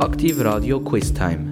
Aktiv 0.00 0.40
Radio 0.40 0.80
Quiz 0.80 1.14
Time. 1.14 1.48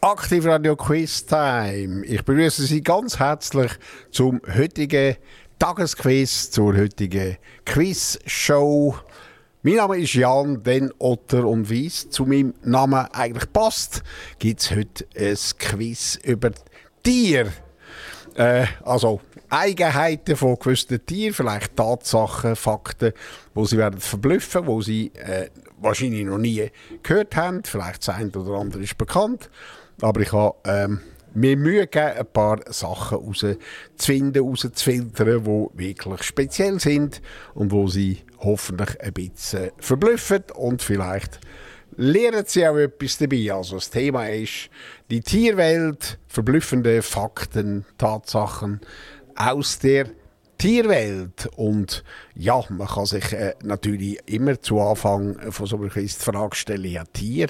Aktiv 0.00 0.44
Radio 0.44 0.74
Quiz 0.74 1.24
Time. 1.24 2.04
Ich 2.04 2.24
begrüße 2.24 2.64
Sie 2.64 2.82
ganz 2.82 3.20
herzlich 3.20 3.70
zum 4.10 4.40
heutigen 4.52 5.14
Tagesquiz, 5.60 6.50
zur 6.50 6.76
heutigen 6.76 7.36
Quiz-Show. 7.64 8.96
Mein 9.62 9.76
Name 9.76 9.98
ist 9.98 10.14
Jan, 10.14 10.60
den 10.64 10.92
Otter 10.98 11.46
und 11.46 11.70
Weiss. 11.70 12.10
Zu 12.10 12.24
meinem 12.26 12.54
Namen 12.64 13.06
eigentlich 13.12 13.52
passt, 13.52 14.02
gibt 14.40 14.62
es 14.62 14.72
heute 14.72 15.06
ein 15.16 15.38
Quiz 15.58 16.18
über 16.24 16.50
Tiere. 17.04 17.52
Äh, 18.34 18.66
also 18.82 19.20
Eigenheiten 19.52 20.34
von 20.34 20.58
gewissen 20.58 21.04
Tieren, 21.04 21.34
vielleicht 21.34 21.76
Tatsachen, 21.76 22.56
Fakten, 22.56 23.12
wo 23.52 23.66
sie 23.66 23.76
werden 23.76 24.00
verblüffen, 24.00 24.66
wo 24.66 24.80
sie 24.80 25.12
äh, 25.14 25.50
wahrscheinlich 25.78 26.24
noch 26.24 26.38
nie 26.38 26.70
gehört 27.02 27.36
haben. 27.36 27.62
Vielleicht 27.62 28.08
das 28.08 28.14
eine 28.14 28.30
oder 28.30 28.58
andere 28.58 28.82
ist 28.82 28.96
bekannt. 28.96 29.50
Aber 30.00 30.22
ich 30.22 30.32
habe 30.32 30.56
ähm, 30.64 31.00
mir 31.34 31.58
Mühe 31.58 31.86
gegeben, 31.86 32.18
ein 32.18 32.26
paar 32.32 32.60
Sachen 32.72 33.18
herauszufinden, 33.18 34.42
herauszufiltern, 34.42 35.44
die 35.44 35.78
wirklich 35.78 36.22
speziell 36.22 36.80
sind 36.80 37.20
und 37.52 37.72
wo 37.72 37.88
sie 37.88 38.22
hoffentlich 38.38 38.98
ein 39.02 39.12
bisschen 39.12 39.70
verblüffen 39.76 40.44
und 40.54 40.80
vielleicht 40.80 41.40
lernen 41.96 42.44
Sie 42.46 42.66
auch 42.66 42.76
etwas 42.76 43.18
dabei. 43.18 43.52
Also 43.52 43.76
das 43.76 43.90
Thema 43.90 44.26
ist 44.28 44.70
die 45.10 45.20
Tierwelt, 45.20 46.18
verblüffende 46.26 47.02
Fakten, 47.02 47.84
Tatsachen 47.98 48.80
aus 49.36 49.78
der 49.78 50.06
Tierwelt. 50.58 51.48
Und 51.56 52.04
ja, 52.34 52.62
man 52.68 52.86
kann 52.86 53.06
sich 53.06 53.32
äh, 53.32 53.54
natürlich 53.64 54.18
immer 54.26 54.60
zu 54.60 54.80
Anfang 54.80 55.50
von 55.50 55.66
so 55.66 55.76
einer 55.76 55.88
Quiz 55.88 56.18
die 56.18 56.24
Frage 56.24 56.54
stellen, 56.54 56.90
ja, 56.90 57.04
Tier, 57.04 57.48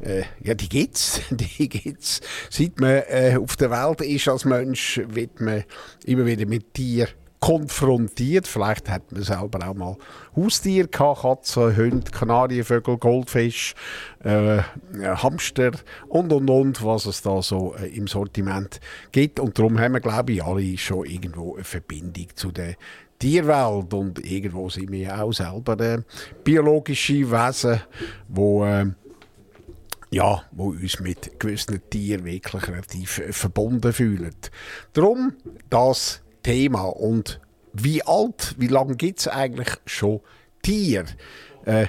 äh, 0.00 0.22
ja, 0.40 0.54
die 0.54 0.68
gibt's, 0.68 1.20
die 1.30 1.68
gibt's. 1.68 2.20
Seit 2.50 2.78
man 2.78 3.02
äh, 3.08 3.36
auf 3.40 3.56
der 3.56 3.70
Welt 3.70 4.00
ist 4.02 4.28
als 4.28 4.44
Mensch, 4.44 5.00
wird 5.08 5.40
man 5.40 5.64
immer 6.04 6.24
wieder 6.24 6.46
mit 6.46 6.72
Tieren 6.72 7.08
konfrontiert. 7.42 8.46
Vielleicht 8.46 8.88
hat 8.88 9.10
man 9.10 9.24
selber 9.24 9.68
auch 9.68 9.74
mal 9.74 9.96
Haustiere 10.36 10.86
gehabt, 10.86 11.22
Katzen, 11.22 11.76
Hunde, 11.76 12.10
Kanarienvögel, 12.10 12.96
Goldfisch, 12.98 13.74
äh, 14.22 14.62
Hamster 15.02 15.72
und 16.08 16.32
und 16.32 16.48
und, 16.48 16.84
was 16.84 17.04
es 17.06 17.20
da 17.20 17.42
so 17.42 17.74
äh, 17.74 17.88
im 17.88 18.06
Sortiment 18.06 18.80
gibt. 19.10 19.40
Und 19.40 19.58
darum 19.58 19.80
haben 19.80 19.94
wir, 19.94 20.00
glaube 20.00 20.32
ich, 20.32 20.44
alle 20.44 20.78
schon 20.78 21.04
irgendwo 21.04 21.56
eine 21.56 21.64
Verbindung 21.64 22.28
zu 22.36 22.52
der 22.52 22.76
Tierwelt 23.18 23.92
und 23.92 24.24
irgendwo 24.24 24.70
sind 24.70 24.92
wir 24.92 25.00
ja 25.00 25.22
auch 25.22 25.32
selber 25.32 25.78
äh, 25.80 25.98
biologische 26.44 27.28
Wesen, 27.28 27.80
wo 28.28 28.64
äh, 28.64 28.86
ja, 30.10 30.44
wo 30.52 30.68
uns 30.68 31.00
mit 31.00 31.40
gewissen 31.40 31.80
Tieren 31.90 32.24
wirklich 32.24 32.68
relativ 32.68 33.18
äh, 33.18 33.32
verbunden 33.32 33.92
fühlen. 33.92 34.34
Darum 34.92 35.32
das 35.70 36.22
Thema. 36.42 36.82
Und 36.84 37.40
wie 37.72 38.02
alt, 38.02 38.54
wie 38.58 38.68
lange 38.68 38.96
gibt 38.96 39.20
es 39.20 39.28
eigentlich 39.28 39.74
schon 39.86 40.20
Tiere 40.62 41.06
äh, 41.64 41.86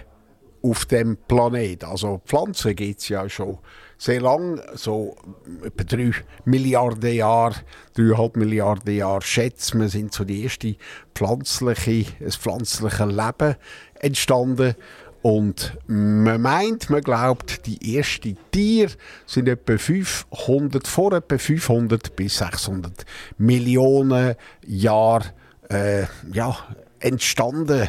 auf 0.61 0.85
dem 0.85 1.17
Planet? 1.27 1.83
Also 1.83 2.21
Pflanzen 2.25 2.75
gibt 2.75 3.01
es 3.01 3.09
ja 3.09 3.27
schon 3.29 3.57
sehr 3.97 4.21
lang, 4.21 4.61
so 4.73 5.15
etwa 5.63 5.83
3 5.83 6.11
Milliarden 6.45 7.13
Jahre, 7.13 7.55
3,5 7.95 8.37
Milliarden 8.37 8.95
Jahre 8.95 9.21
schätzt 9.21 9.75
man, 9.75 9.87
sind 9.87 10.13
so 10.13 10.25
die 10.25 10.43
erste 10.43 10.75
pflanzliche, 11.15 12.05
das 12.19 12.35
pflanzliche 12.35 13.05
Leben 13.05 13.55
entstanden. 14.01 14.75
Und 15.23 15.77
man 15.87 16.41
meint, 16.41 16.89
man 16.89 17.01
glaubt, 17.01 17.65
die 17.65 17.95
ersten 17.95 18.37
Tiere 18.51 18.91
sind 19.25 19.47
etwa 19.47 19.77
500, 19.77 20.85
vor 20.85 21.13
etwa 21.13 21.37
500 21.37 22.13
bis 22.13 22.39
600 22.39 23.05
Millionen 23.37 24.35
Jahren 24.67 25.29
äh, 25.69 26.03
ja, 26.33 26.57
entstanden. 26.99 27.87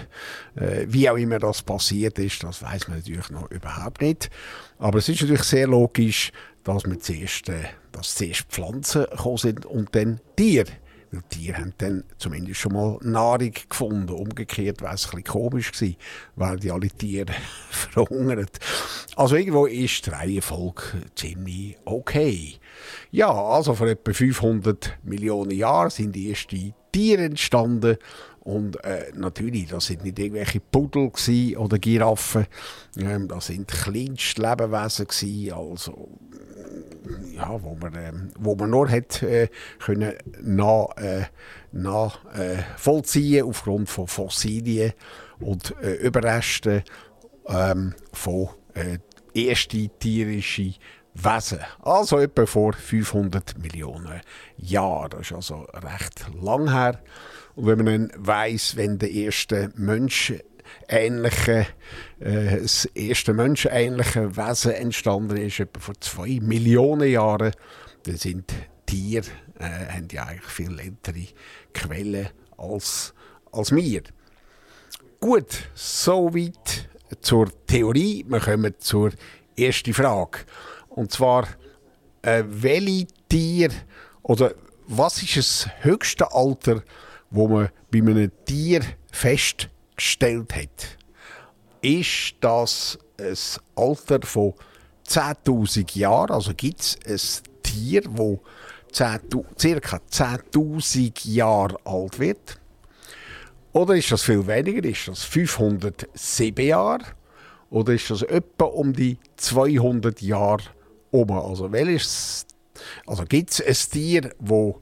Äh, 0.55 0.87
wie 0.87 1.11
auch 1.11 1.17
immer 1.17 1.41
das 1.41 1.63
passiert 1.63 2.21
ist, 2.21 2.45
das 2.45 2.63
weiß 2.63 2.87
man 2.87 2.99
natürlich 2.99 3.31
noch 3.31 3.51
überhaupt 3.51 4.01
nicht. 4.01 4.31
Aber 4.79 4.99
es 4.99 5.09
ist 5.09 5.21
natürlich 5.21 5.43
sehr 5.43 5.67
logisch, 5.67 6.31
dass, 6.63 6.85
wir 6.85 7.01
zuerst, 7.01 7.49
äh, 7.49 7.65
dass 7.91 8.15
zuerst 8.15 8.43
Pflanzen 8.43 9.07
gekommen 9.11 9.39
sind 9.39 9.67
und 9.67 9.93
dann 9.97 10.21
Tiere. 10.37 10.71
Die 11.33 11.55
haben 11.55 11.73
dann 11.79 12.05
zumindest 12.19 12.61
schon 12.61 12.73
mal 12.73 12.99
Nahrung 13.03 13.53
gefunden. 13.69 14.11
Umgekehrt 14.11 14.81
wäre 14.83 14.95
es 14.95 15.07
ein 15.07 15.23
bisschen 15.23 15.25
komisch 15.25 15.73
gewesen, 15.73 15.97
weil 16.37 16.59
die 16.59 16.71
alle 16.71 16.89
Tiere 16.89 17.33
verhungern. 17.71 18.47
Also 19.17 19.37
irgendwo 19.37 19.67
ist 19.67 20.07
die 20.07 20.11
Reihenfolge 20.11 20.83
ziemlich 21.15 21.77
okay. 21.85 22.57
Ja, 23.11 23.31
also 23.33 23.75
vor 23.75 23.87
etwa 23.87 24.13
500 24.13 24.99
Millionen 25.05 25.53
Jahren 25.53 25.91
sind 25.91 26.15
die 26.15 26.31
ersten 26.31 26.75
Tiere 26.93 27.25
entstanden. 27.25 27.97
Und 28.41 28.83
äh, 28.85 29.11
natürlich, 29.15 29.69
das 29.69 29.87
sind 29.87 30.05
nicht 30.05 30.19
irgendwelche 30.19 30.61
Pudel 30.61 31.11
oder 31.57 31.79
Giraffen. 31.79 32.47
Ähm, 32.99 33.27
das 33.27 33.47
sind 33.47 33.69
kleinste 33.69 34.43
Lebewesen 34.43 35.07
gewesen, 35.07 35.53
also 35.53 36.09
ja, 37.33 37.63
wo 37.63 37.75
man, 37.75 37.95
äh, 37.95 38.13
wo 38.39 38.55
man 38.55 38.71
nur 38.71 38.89
hat, 38.89 39.23
äh, 39.23 39.49
können 39.79 40.15
nach, 40.43 40.97
äh, 40.97 41.25
nach 41.73 42.25
äh, 42.35 42.63
vollziehen 42.77 43.47
aufgrund 43.47 43.89
von 43.89 44.07
Fossilien 44.07 44.93
und 45.41 45.75
äh, 45.83 45.95
Überresten 45.95 46.83
ähm, 47.47 47.95
von 48.13 48.49
äh, 48.75 48.99
ersten 49.35 49.91
tierischen 49.99 50.75
Wesen. 51.15 51.61
Also 51.83 52.19
etwa 52.19 52.47
vor 52.47 52.73
500 52.73 53.59
Millionen 53.59 54.21
Jahren. 54.57 55.11
Das 55.11 55.21
ist 55.23 55.33
also 55.33 55.67
recht 55.73 56.27
lang 56.41 56.73
her. 56.73 57.01
Und 57.55 57.67
wenn 57.67 57.79
man 57.79 58.09
dann 58.09 58.11
weiss, 58.17 58.77
wenn 58.77 58.99
der 58.99 59.11
erste 59.11 59.71
Mensch 59.77 60.35
ähnliche, 60.89 61.67
äh, 62.21 62.61
das 62.61 62.87
erste 62.87 63.33
menschenähnliche 63.33 64.37
Wesen 64.37 64.73
entstanden 64.73 65.37
ist, 65.37 65.61
etwa 65.61 65.81
vor 65.81 65.95
zwei 66.01 66.39
Millionen 66.41 67.11
Jahren. 67.11 67.53
Dann 68.05 68.17
sind 68.17 68.53
Tiere, 68.87 69.27
äh, 69.59 69.93
haben 69.93 70.09
ja 70.11 70.25
eigentlich 70.25 70.45
viel 70.51 70.79
ältere 70.79 71.27
Quellen 71.73 72.29
als, 72.57 73.15
als 73.53 73.75
wir. 73.75 74.03
Gut, 75.21 75.71
soweit 75.75 76.89
zur 77.21 77.49
Theorie. 77.67 78.25
Wir 78.29 78.41
kommen 78.41 78.75
zur 78.79 79.11
ersten 79.57 79.95
Frage. 79.95 80.41
Und 80.91 81.13
zwar, 81.13 81.49
äh, 82.23 82.45
welche 82.47 83.07
Tier 83.29 83.71
oder 84.23 84.55
was 84.87 85.23
ist 85.23 85.37
das 85.37 85.69
höchste 85.81 86.31
Alter, 86.33 86.83
wo 87.31 87.49
man 87.49 87.71
bei 87.91 87.99
einem 87.99 88.31
Tier 88.45 88.83
fest 89.11 89.69
gestellt 89.97 90.55
hat, 90.55 90.99
ist 91.81 92.35
das 92.41 92.99
ein 93.19 93.37
Alter 93.77 94.21
von 94.23 94.55
10.000 95.07 95.99
Jahren. 95.99 96.31
Also 96.31 96.53
gibt 96.55 96.81
es 96.81 96.99
ein 97.07 97.21
Tier, 97.63 98.03
das 98.03 98.39
ca. 98.97 99.21
10.000 99.27 101.29
Jahre 101.29 101.77
alt 101.85 102.19
wird. 102.19 102.59
Oder 103.73 103.97
ist 103.97 104.11
das 104.13 104.23
viel 104.23 104.47
weniger? 104.47 104.89
Ist 104.89 105.09
das 105.09 105.25
507 105.25 106.67
Jahre? 106.67 107.05
Oder 107.71 107.95
ist 107.95 108.09
das 108.09 108.23
etwa 108.23 108.67
um 108.67 108.93
die 108.93 109.19
200 109.37 110.23
Jahre 110.23 110.63
um? 111.11 111.29
Also, 111.33 111.69
also 113.07 113.25
gibt 113.25 113.51
es 113.51 113.61
ein 113.61 113.75
Tier, 113.91 114.33
das 114.39 114.75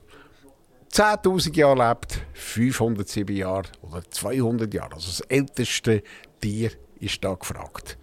10.000 0.93 1.57
Jahre 1.57 1.89
lebt, 1.89 2.21
507 2.35 3.35
Jahre 3.35 3.69
oder 3.81 4.03
200 4.11 4.73
Jahre. 4.75 4.95
Also 4.95 5.09
das 5.09 5.21
älteste 5.23 6.03
Tier 6.41 6.71
ist 7.01 7.25
da 7.25 7.33
gefragt. 7.33 7.97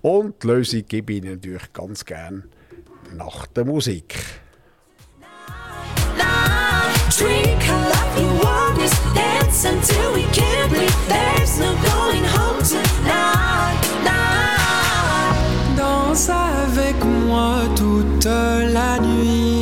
Und 0.00 0.42
die 0.42 0.48
Lösung 0.48 0.82
gebe 0.88 1.12
ich 1.12 1.18
Ihnen 1.18 1.34
natürlich 1.34 1.72
ganz 1.72 2.04
gern 2.04 2.48
nach 3.14 3.46
der 3.46 3.64
Musik. 3.64 4.16
Drink 7.18 7.68
a 7.68 7.76
love 7.92 8.20
you 8.20 8.26
want 8.42 8.78
is 8.78 8.90
dance 9.14 9.64
until 9.66 10.14
we 10.14 10.22
can't 10.32 10.70
breathe. 10.70 10.90
There's 11.08 11.58
no 11.58 11.74
going 11.74 12.24
home 12.24 12.62
tonight. 12.62 13.78
Danse 15.76 16.30
avec 16.30 16.96
moi 17.04 17.68
toute 17.76 18.24
la 18.24 18.98
nuit. 18.98 19.61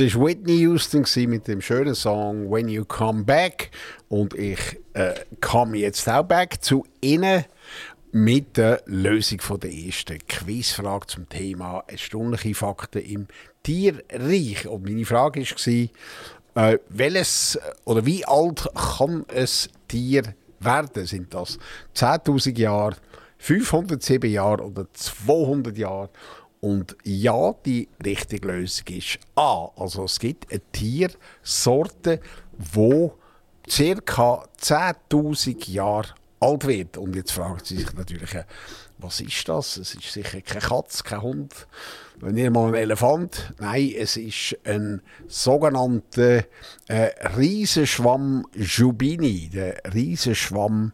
Ist 0.00 0.18
Whitney 0.18 0.60
Houston 0.60 1.04
mit 1.28 1.46
dem 1.46 1.60
schönen 1.60 1.94
Song 1.94 2.50
When 2.50 2.68
You 2.68 2.86
Come 2.86 3.24
Back. 3.24 3.70
Und 4.08 4.32
ich 4.32 4.58
äh, 4.94 5.12
komme 5.42 5.76
jetzt 5.76 6.08
auch 6.08 6.22
back 6.22 6.62
zu 6.64 6.86
Ihnen 7.02 7.44
mit 8.10 8.56
der 8.56 8.82
Lösung 8.86 9.42
von 9.42 9.60
der 9.60 9.70
ersten 9.70 10.16
Quizfrage 10.26 11.06
zum 11.06 11.28
Thema 11.28 11.84
erstaunliche 11.86 12.54
Fakten 12.54 13.02
im 13.02 13.26
Tierreich. 13.62 14.66
Und 14.66 14.84
meine 14.84 15.04
Frage 15.04 15.42
war, 15.42 16.70
äh, 16.70 16.78
welches 16.88 17.58
oder 17.84 18.06
wie 18.06 18.24
alt 18.24 18.68
kann 18.74 19.26
ein 19.28 19.48
Tier 19.86 20.34
werden? 20.60 21.04
Sind 21.04 21.34
das 21.34 21.58
10.000 21.94 22.58
Jahre, 22.58 22.96
507 23.36 24.30
Jahre 24.30 24.64
oder 24.64 24.86
200 24.94 25.76
Jahre? 25.76 26.08
Und 26.60 26.96
ja, 27.04 27.54
die 27.64 27.88
richtige 28.04 28.48
Lösung 28.48 28.86
ist 28.88 29.18
A. 29.34 29.68
Also 29.76 30.04
es 30.04 30.18
gibt 30.18 30.50
eine 30.50 30.60
Tiersorte, 30.72 32.20
wo 32.58 33.14
ca. 33.66 34.44
10.000 34.60 35.70
Jahre 35.70 36.08
alt 36.40 36.66
wird. 36.66 36.96
Und 36.98 37.16
jetzt 37.16 37.32
fragt 37.32 37.66
sie 37.66 37.78
sich 37.78 37.92
natürlich, 37.94 38.34
äh, 38.34 38.44
was 38.98 39.20
ist 39.20 39.48
das? 39.48 39.76
Es 39.76 39.94
ist 39.94 40.12
sicher 40.12 40.40
keine 40.42 40.60
Katze, 40.60 41.02
kein 41.02 41.22
Hund, 41.22 41.66
nicht 42.22 42.50
mal 42.50 42.68
ein 42.68 42.74
Elefant. 42.74 43.54
Nein, 43.58 43.94
es 43.96 44.16
ist 44.16 44.56
ein 44.64 45.00
sogenannter 45.26 46.44
äh, 46.88 47.10
Riesenschwamm 47.36 48.46
Jubini. 48.54 49.48
Der 49.48 49.80
Riesenschwamm 49.94 50.92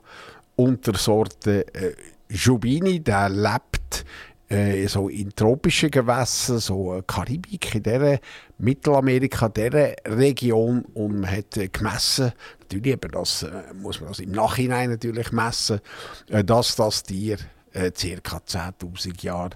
Untersorte 0.55 1.67
äh, 1.75 1.95
Jubini, 2.29 3.01
der 3.01 3.29
lebt 3.29 4.05
äh, 4.49 4.87
so 4.87 5.09
in 5.09 5.35
tropischen 5.35 5.91
Gewässern, 5.91 6.59
so 6.59 6.95
äh, 6.95 7.03
Karibik, 7.07 7.75
in 7.75 7.83
dieser 7.83 8.19
Mittelamerika, 8.59 9.49
dieser 9.49 9.95
Region 10.07 10.85
und 10.95 11.21
man 11.21 11.31
hat 11.31 11.57
äh, 11.57 11.69
gemessen, 11.69 12.33
natürlich 12.61 12.95
aber 12.95 13.09
das 13.09 13.43
äh, 13.43 13.75
muss 13.75 14.01
man 14.01 14.11
das 14.11 14.21
im 14.21 14.33
Nachhinein 14.33 14.91
natürlich 14.91 15.33
messen, 15.33 15.81
äh, 16.29 16.45
dass 16.45 16.77
das 16.77 17.03
Tier 17.03 17.39
äh, 17.73 17.91
ca. 17.91 18.39
10'000 18.39 19.23
Jahre 19.23 19.51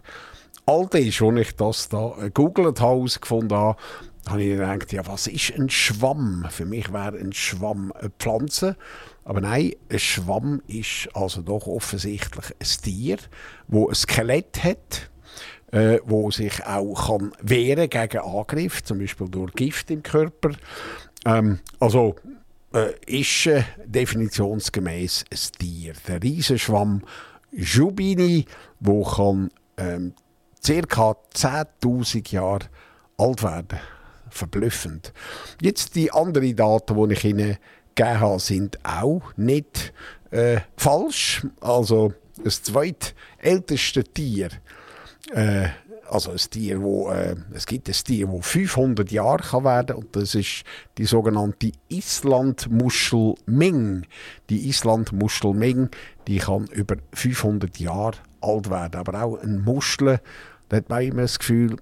alt 0.67 0.95
ist. 0.95 1.23
Als 1.23 1.41
ich 1.41 1.57
das 1.57 1.89
da 1.89 2.15
äh, 2.19 2.23
gegoogelt 2.25 2.81
habe, 2.81 2.97
herausgefunden 2.97 3.57
habe, 3.57 3.79
habe 4.29 4.43
ich 4.43 4.51
gedacht, 4.51 4.93
ja, 4.93 5.07
was 5.07 5.27
ist 5.27 5.53
ein 5.57 5.71
Schwamm? 5.71 6.47
Für 6.51 6.67
mich 6.67 6.93
wäre 6.93 7.17
ein 7.19 7.33
Schwamm 7.33 7.93
eine 7.93 8.11
Pflanze. 8.11 8.77
Aber 9.25 9.41
nein, 9.41 9.73
ein 9.89 9.99
Schwamm 9.99 10.63
ist 10.67 11.09
also 11.15 11.43
doch 11.43 11.67
offensichtlich 11.67 12.47
ein 12.59 12.83
Tier, 12.83 13.19
wo 13.69 13.89
ein 13.89 13.95
Skelett 13.95 14.65
hat, 14.65 15.11
äh, 15.73 15.99
wo 16.05 16.31
sich 16.31 16.65
auch 16.65 17.07
kann 17.07 17.33
wehren 17.41 17.89
gegen 17.89 18.19
Angriff, 18.19 18.83
zum 18.83 18.99
Beispiel 18.99 19.29
durch 19.29 19.53
Gift 19.53 19.91
im 19.91 20.03
Körper. 20.03 20.51
Ähm, 21.25 21.61
also 21.79 22.17
äh, 22.73 22.93
ist 23.07 23.47
äh, 23.47 23.65
definitionsgemäß 23.85 25.25
ein 25.31 25.59
Tier. 25.59 25.93
Der 26.09 26.23
Riesenschwamm 26.23 27.03
Jubini, 27.53 28.47
wo 28.79 29.05
kann 29.05 29.51
ähm, 29.77 30.15
ca. 30.65 31.17
10.000 31.35 32.33
Jahre 32.33 32.67
alt 33.17 33.43
werden. 33.43 33.79
Verblüffend. 34.31 35.13
Jetzt 35.61 35.97
die 35.97 36.13
anderen 36.13 36.55
Daten, 36.55 37.09
die 37.09 37.15
ich 37.15 37.25
Ihnen 37.25 37.57
gegeben 37.95 38.21
habe, 38.21 38.41
sind 38.41 38.79
auch 38.85 39.23
nicht 39.37 39.93
äh, 40.31 40.61
falsch. 40.77 41.47
Also 41.61 42.13
das 42.43 42.63
zweitälteste 42.63 44.05
Tier, 44.05 44.51
äh, 45.33 45.69
also 46.11 46.33
ein 46.33 46.39
Tier, 46.39 46.83
wo, 46.83 47.11
äh, 47.11 47.37
es 47.53 47.67
gibt 47.67 47.89
ein 47.89 47.95
Tier, 47.95 48.27
das 48.27 48.47
500 48.47 49.11
Jahre 49.13 49.43
kann 49.43 49.65
werden 49.65 49.97
und 49.97 50.17
das 50.17 50.35
ist 50.35 50.65
die 50.99 51.05
sogenannte 51.05 51.73
Islandmuschel 51.89 53.35
Ming. 53.47 54.07
Die 54.49 54.69
Islandmuschel 54.69 55.55
Ming, 55.55 55.89
die 56.27 56.39
kann 56.39 56.67
über 56.67 56.97
500 57.13 57.79
Jahre 57.79 58.17
alt 58.41 58.71
werden. 58.71 58.97
Aber 58.97 59.23
auch 59.23 59.37
ein 59.37 59.63
Muschel, 59.63 60.21
da 60.69 60.79
hat 60.79 60.89
man 60.89 61.03
immer 61.03 61.23
das 61.23 61.39
Gefühl, 61.39 61.77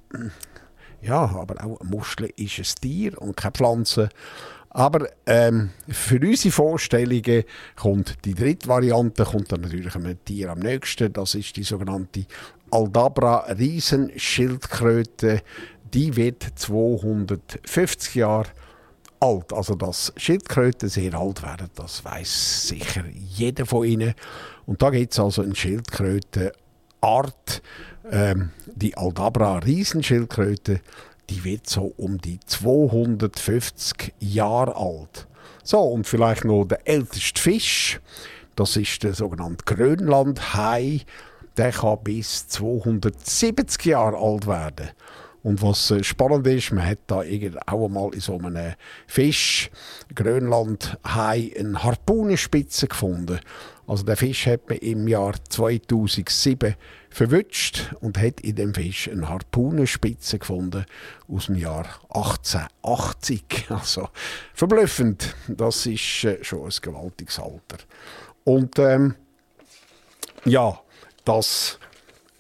ja, 1.00 1.20
aber 1.20 1.64
auch 1.64 1.80
eine 1.80 1.90
Muschel 1.90 2.30
ist 2.36 2.58
ein 2.58 2.80
Tier 2.82 3.20
und 3.20 3.36
keine 3.36 3.52
Pflanze. 3.52 4.08
Aber 4.78 5.08
ähm, 5.26 5.70
für 5.88 6.20
unsere 6.20 6.52
Vorstellungen 6.52 7.42
kommt 7.74 8.24
die 8.24 8.34
dritte 8.34 8.68
Variante, 8.68 9.24
kommt 9.24 9.50
dann 9.50 9.62
natürlich 9.62 9.92
einem 9.96 10.24
Tier 10.24 10.50
am 10.50 10.60
nächsten. 10.60 11.12
Das 11.12 11.34
ist 11.34 11.56
die 11.56 11.64
sogenannte 11.64 12.26
Aldabra 12.70 13.38
Riesenschildkröte. 13.58 15.42
Die 15.92 16.14
wird 16.14 16.44
250 16.54 18.14
Jahre 18.14 18.50
alt. 19.18 19.52
Also 19.52 19.74
dass 19.74 20.12
Schildkröten 20.16 20.88
sehr 20.88 21.12
alt 21.14 21.42
werden, 21.42 21.70
das 21.74 22.04
weiß 22.04 22.68
sicher 22.68 23.02
jeder 23.12 23.66
von 23.66 23.84
Ihnen. 23.84 24.14
Und 24.64 24.80
da 24.80 24.90
gibt 24.90 25.12
es 25.12 25.18
also 25.18 25.42
eine 25.42 25.56
Schildkrötenart, 25.56 26.52
ähm, 28.12 28.50
die 28.76 28.96
Aldabra 28.96 29.58
Riesenschildkröte 29.58 30.82
die 31.30 31.44
wird 31.44 31.68
so 31.68 31.92
um 31.96 32.18
die 32.18 32.40
250 32.46 34.14
Jahre 34.20 34.76
alt. 34.76 35.26
So, 35.62 35.80
und 35.80 36.06
vielleicht 36.06 36.44
noch 36.44 36.64
der 36.64 36.86
älteste 36.88 37.40
Fisch, 37.40 38.00
das 38.56 38.76
ist 38.76 39.02
der 39.02 39.14
sogenannte 39.14 39.64
Grönlandhai. 39.64 41.02
Der 41.56 41.72
kann 41.72 41.98
bis 42.02 42.48
270 42.48 43.84
Jahre 43.84 44.16
alt 44.16 44.46
werden. 44.46 44.90
Und 45.48 45.62
was 45.62 45.90
äh, 45.90 46.04
spannend 46.04 46.46
ist, 46.46 46.72
man 46.72 46.84
hat 46.84 46.98
da 47.06 47.22
auch 47.66 47.86
einmal 47.86 48.12
in 48.12 48.20
so 48.20 48.36
einem 48.36 48.74
Fisch, 49.06 49.70
Grönlandhai, 50.14 51.54
eine 51.58 51.82
Harpunenspitze 51.82 52.86
gefunden. 52.86 53.40
Also 53.86 54.04
der 54.04 54.18
Fisch 54.18 54.46
hat 54.46 54.68
man 54.68 54.76
im 54.76 55.08
Jahr 55.08 55.32
2007 55.48 56.74
verwünscht 57.08 57.94
und 58.00 58.18
hat 58.18 58.42
in 58.42 58.56
dem 58.56 58.74
Fisch 58.74 59.08
eine 59.08 59.26
Harpunenspitze 59.26 60.38
gefunden 60.38 60.84
aus 61.28 61.46
dem 61.46 61.54
Jahr 61.54 61.86
1880. 62.10 63.68
Also 63.70 64.10
verblüffend, 64.52 65.34
das 65.48 65.86
ist 65.86 66.24
äh, 66.24 66.44
schon 66.44 66.64
ein 66.64 66.76
gewaltiges 66.82 67.38
Alter. 67.38 67.78
Und 68.44 68.78
ähm, 68.78 69.14
ja, 70.44 70.78
das 71.24 71.78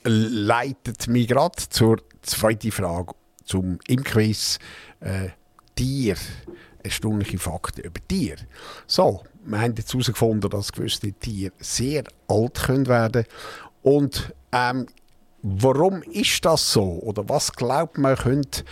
leitet 0.04 1.08
mich 1.08 1.28
gerade 1.28 1.56
zur 1.70 1.96
zweiten 2.22 2.72
Frage 2.72 3.14
zum 3.44 3.78
im 3.86 4.04
Quiz 4.04 4.58
äh, 5.00 5.28
Tier. 5.74 6.16
Erstaunliche 6.82 7.38
Fakten 7.38 7.82
über 7.82 8.00
Tier. 8.06 8.36
So, 8.86 9.22
wir 9.44 9.60
haben 9.60 9.74
jetzt 9.76 9.92
herausgefunden, 9.92 10.50
dass 10.50 10.72
gewisse 10.72 11.12
Tiere 11.12 11.52
sehr 11.58 12.04
alt 12.28 12.54
können 12.54 12.86
werden 12.86 13.24
und 13.82 14.34
ähm, 14.52 14.86
warum 15.42 16.02
ist 16.02 16.44
das 16.44 16.72
so? 16.72 16.84
Oder 16.84 17.28
was 17.28 17.52
glaubt 17.52 17.98
man, 17.98 18.16
könnte, 18.16 18.64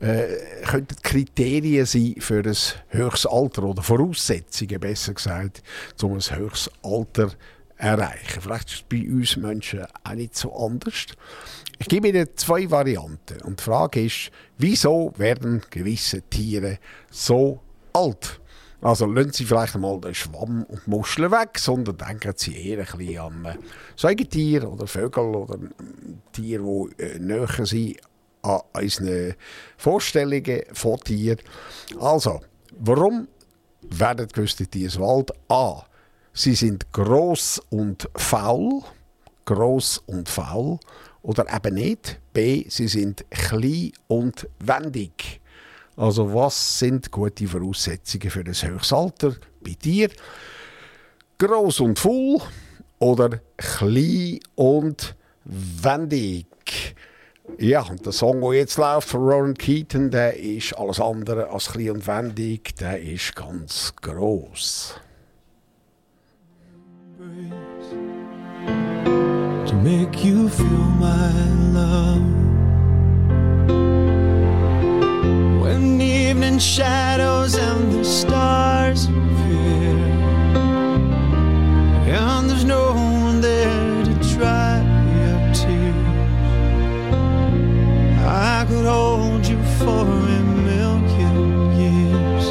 äh, 0.00 0.26
könnten 0.66 0.96
Kriterien 1.02 1.86
sein 1.86 2.14
für 2.18 2.42
ein 2.42 2.56
höchstes 2.88 3.26
Alter 3.26 3.64
oder 3.64 3.82
Voraussetzungen, 3.82 4.80
besser 4.80 5.14
gesagt, 5.14 5.62
um 6.02 6.14
ein 6.14 6.20
höchstes 6.20 6.72
Alter 6.82 7.28
zu 7.28 7.36
erreichen? 7.76 8.40
Vielleicht 8.40 8.68
ist 8.68 8.74
es 8.74 8.82
bei 8.82 9.08
uns 9.08 9.36
Menschen 9.36 9.84
auch 10.02 10.12
nicht 10.12 10.36
so 10.36 10.54
anders. 10.54 11.06
Ich 11.78 11.88
gebe 11.88 12.08
Ihnen 12.08 12.28
zwei 12.36 12.70
Varianten. 12.70 13.40
Und 13.42 13.60
die 13.60 13.64
Frage 13.64 14.04
ist, 14.04 14.30
wieso 14.58 15.12
werden 15.16 15.62
gewisse 15.70 16.22
Tiere 16.22 16.78
so 17.10 17.60
alt? 17.92 18.40
Also 18.84 19.06
lassen 19.06 19.32
Sie 19.32 19.44
vielleicht 19.44 19.74
einmal 19.74 19.98
den 19.98 20.14
Schwamm 20.14 20.64
und 20.64 20.82
die 20.86 20.90
Muscheln 20.90 21.30
weg, 21.30 21.58
sondern 21.58 21.96
denken 21.96 22.34
Sie 22.36 22.54
eher 22.54 22.80
ein 22.80 22.98
bisschen 22.98 23.18
an 23.18 23.44
äh, 23.46 23.56
Säugetiere 23.96 24.68
oder 24.68 24.86
Vögel 24.86 25.34
oder 25.34 25.58
Tiere, 26.32 26.88
die 26.98 27.02
äh, 27.02 27.18
näher 27.18 27.64
sind 27.64 27.96
an 28.42 28.60
unseren 28.74 29.34
Vorstellungen 29.78 30.62
von 30.74 31.00
Tieren. 31.00 31.38
Also, 31.98 32.42
warum 32.78 33.26
werden 33.80 34.28
gewisse 34.28 34.66
Tiere 34.66 34.90
so 34.90 35.04
alt? 35.06 35.32
A. 35.48 35.82
Sie 36.36 36.56
sind 36.56 36.92
gross 36.92 37.62
und 37.70 38.08
faul. 38.16 38.82
Gross 39.44 40.02
und 40.06 40.28
faul. 40.28 40.80
Oder 41.22 41.46
eben 41.54 41.74
nicht. 41.74 42.20
B. 42.32 42.64
Sie 42.68 42.88
sind 42.88 43.24
klein 43.30 43.92
und 44.08 44.48
wendig. 44.58 45.40
Also 45.96 46.34
was 46.34 46.80
sind 46.80 47.12
gute 47.12 47.46
Voraussetzungen 47.46 48.30
für 48.30 48.40
ein 48.40 48.46
höchstes 48.46 48.92
Alter 48.92 49.36
bei 49.62 49.76
dir? 49.80 50.10
Gross 51.38 51.78
und 51.78 52.00
voll 52.00 52.40
oder 52.98 53.40
klein 53.56 54.40
und 54.56 55.14
wendig? 55.44 56.46
Ja, 57.58 57.82
und 57.82 58.04
der 58.04 58.12
Song, 58.12 58.40
der 58.40 58.54
jetzt 58.54 58.78
läuft 58.78 59.08
von 59.08 59.20
Ronan 59.20 59.54
Keaton, 59.54 60.10
der 60.10 60.36
ist 60.36 60.72
alles 60.76 61.00
andere 61.00 61.48
als 61.50 61.70
klein 61.70 61.90
und 61.90 62.06
wendig, 62.08 62.74
der 62.76 63.00
ist 63.00 63.36
ganz 63.36 63.94
embrace 67.18 67.90
to 69.68 69.74
make 69.76 70.24
you 70.24 70.48
feel 70.48 70.66
my 70.66 71.30
love. 71.72 72.22
When 75.62 76.00
evening 76.00 76.58
shadows 76.58 77.54
and 77.54 77.92
the 77.92 78.04
stars 78.04 79.04
appear, 79.04 79.96
and 82.16 82.50
there's 82.50 82.64
no 82.64 82.92
one 82.92 83.40
there 83.40 84.04
to 84.04 84.14
dry 84.34 84.82
your 85.16 85.54
tears, 85.54 86.06
I 88.26 88.64
could 88.68 88.86
hold 88.86 89.46
you 89.46 89.62
for 89.78 90.04
a 90.04 90.42
million 90.68 91.36
years 91.78 92.46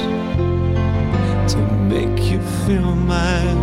to 1.54 1.58
make 1.90 2.32
you 2.32 2.40
feel 2.66 2.96
my 2.96 3.63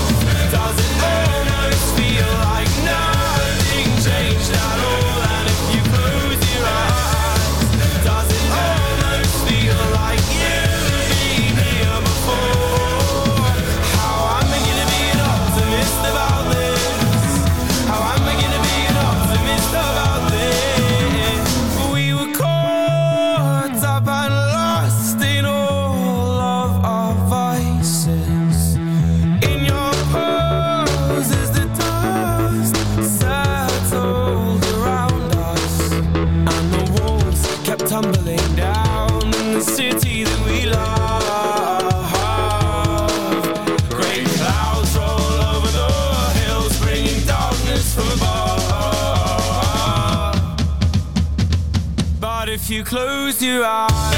close 52.91 53.41
your 53.41 53.63
eyes. 53.63 54.10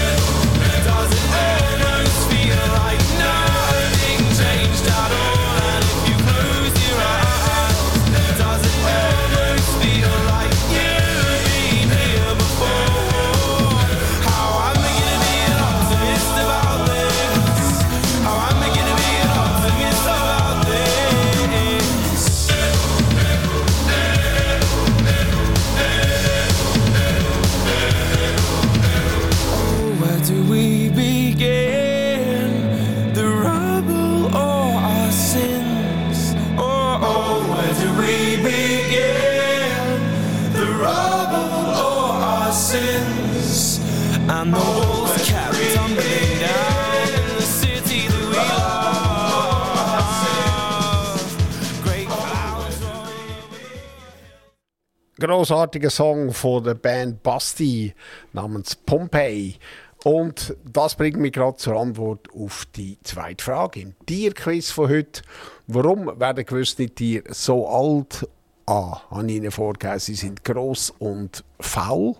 Großartiger 55.44 55.90
Song 55.90 56.32
von 56.32 56.64
der 56.64 56.76
Band 56.76 57.22
Basti 57.22 57.94
namens 58.32 58.78
Pompeii. 58.78 59.58
Und 60.06 60.56
das 60.64 60.96
bringt 60.96 61.18
mich 61.18 61.34
gerade 61.34 61.58
zur 61.58 61.78
Antwort 61.82 62.30
auf 62.34 62.66
die 62.78 62.98
zweite 63.04 63.44
Frage 63.44 63.82
im 63.82 63.94
Tierquiz 64.06 64.72
von 64.72 64.88
heute. 64.88 65.22
Warum 65.68 66.18
werden 66.18 66.46
gewisse 66.46 66.88
Tiere 66.88 67.26
so 67.34 67.68
alt? 67.68 68.26
A. 68.68 69.02
Habe 69.12 69.26
ich 69.28 69.36
Ihnen 69.36 69.52
vorgegeben, 69.52 70.00
sie 70.00 70.16
sind 70.16 70.46
gross 70.46 70.94
und 70.98 71.44
faul. 71.60 72.16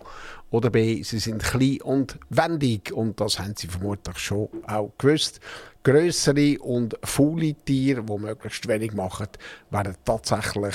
Oder 0.50 0.68
B. 0.68 1.02
Sie 1.02 1.18
sind 1.18 1.42
klein 1.42 1.80
und 1.80 2.18
wendig. 2.28 2.92
Und 2.92 3.18
das 3.22 3.38
haben 3.38 3.54
Sie 3.56 3.68
vermutlich 3.68 4.18
schon 4.18 4.48
auch 4.66 4.92
gewusst. 4.98 5.40
Grössere 5.82 6.58
und 6.60 6.98
faule 7.02 7.54
Tiere, 7.54 8.02
die 8.02 8.18
möglichst 8.18 8.68
wenig 8.68 8.92
machen, 8.92 9.28
werden 9.70 9.96
tatsächlich 10.04 10.74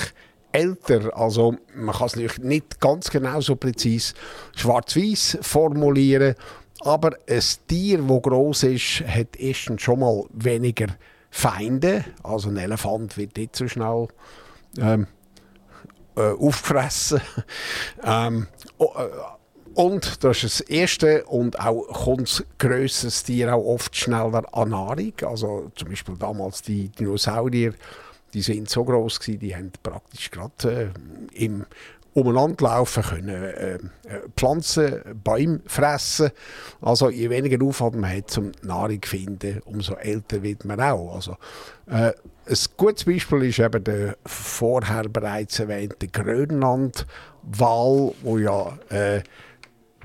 älter. 0.52 1.16
Also 1.16 1.56
man 1.74 1.94
kann 1.94 2.06
es 2.06 2.38
nicht 2.38 2.80
ganz 2.80 3.10
genau 3.10 3.40
so 3.40 3.56
präzise 3.56 4.14
schwarz-weiß 4.56 5.38
formulieren, 5.42 6.34
aber 6.80 7.12
ein 7.28 7.42
Tier, 7.68 7.98
das 7.98 8.22
gross 8.22 8.62
ist, 8.62 9.02
hat 9.06 9.36
erstens 9.36 9.82
schon 9.82 10.00
mal 10.00 10.24
weniger 10.32 10.86
Feinde. 11.30 12.04
Also 12.22 12.48
ein 12.48 12.56
Elefant 12.56 13.16
wird 13.16 13.36
nicht 13.36 13.54
so 13.54 13.68
schnell 13.68 14.08
ähm, 14.78 15.06
äh, 16.16 16.22
aufgefressen. 16.32 17.20
ähm, 18.04 18.46
o- 18.78 18.92
äh, 18.96 19.08
und 19.74 20.24
das 20.24 20.42
ist 20.42 20.60
das 20.60 20.68
Erste 20.68 21.24
und 21.26 21.60
auch 21.60 21.86
kommt 22.04 22.44
grösseres 22.58 23.22
Tier 23.22 23.54
auch 23.54 23.64
oft 23.64 23.94
schneller 23.94 24.42
an 24.52 24.70
Nahrung. 24.70 25.12
Also 25.24 25.70
zum 25.76 25.88
Beispiel 25.90 26.16
damals 26.18 26.62
die 26.62 26.88
Dinosaurier, 26.88 27.74
die 28.34 28.42
sind 28.42 28.68
so 28.68 28.84
groß 28.84 29.20
gewesen, 29.20 29.40
die 29.40 29.54
haben 29.54 29.72
praktisch 29.82 30.30
gerade 30.30 30.92
äh, 31.34 31.44
im 31.44 31.66
Umeinanderlaufen 32.12 33.04
können 33.04 33.28
äh, 33.28 33.74
äh, 33.74 33.78
Pflanzen, 34.36 35.00
Bäume 35.22 35.60
fressen. 35.66 36.30
Also 36.80 37.08
je 37.08 37.30
weniger 37.30 37.64
Aufwand 37.64 37.96
man 37.96 38.16
hat 38.16 38.30
zum 38.30 38.50
Nahrung 38.62 39.00
finden, 39.02 39.60
umso 39.64 39.94
älter 39.94 40.42
wird 40.42 40.64
man 40.64 40.80
auch. 40.80 41.14
Also, 41.14 41.36
äh, 41.86 42.12
ein 42.46 42.56
gutes 42.76 43.04
Beispiel 43.04 43.44
ist 43.44 43.60
eben 43.60 43.84
der 43.84 44.16
vorher 44.26 45.08
bereits 45.08 45.60
erwähnte 45.60 46.08
Grönlandwal, 46.08 48.12
wo 48.22 48.38
ja 48.38 48.76
äh, 48.88 49.22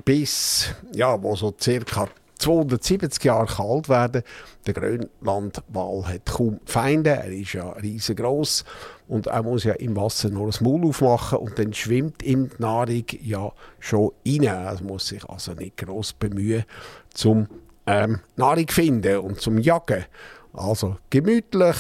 bis, 0.04 0.70
ja, 0.94 1.22
wo 1.22 1.36
so 1.36 1.56
circa 1.60 2.08
270 2.38 3.24
Jahre 3.24 3.64
alt 3.64 3.90
werden. 3.90 4.24
Der 4.66 4.74
Grönlandwal 4.74 6.08
hat 6.08 6.26
kaum 6.26 6.60
Feinde, 6.66 7.12
er 7.12 7.32
ist 7.32 7.54
ja 7.54 7.70
riesengroß 7.70 8.66
und 9.08 9.28
er 9.28 9.44
muss 9.44 9.64
ja 9.64 9.74
im 9.74 9.96
Wasser 9.96 10.30
nur 10.30 10.48
das 10.48 10.62
Maul 10.62 10.86
aufmachen 10.86 11.40
und 11.40 11.58
dann 11.58 11.74
schwimmt 11.74 12.24
ihm 12.24 12.50
die 12.50 12.62
Nahrung 12.62 13.06
ja 13.22 13.52
schon 13.80 14.12
rein. 14.26 14.44
Er 14.44 14.78
muss 14.84 15.08
sich 15.08 15.24
also 15.30 15.54
nicht 15.54 15.78
groß 15.78 16.14
bemühen, 16.14 16.66
zum 17.14 17.48
ähm, 17.86 18.20
Nahrung 18.36 18.68
finden 18.68 19.18
und 19.20 19.40
zum 19.40 19.58
Jagen. 19.58 20.06
Also 20.54 20.98
gemütlich 21.10 21.78